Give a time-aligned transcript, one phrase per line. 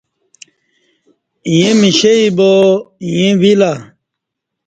[1.51, 2.51] ییں مشئی با
[3.11, 3.71] ایں ویلہ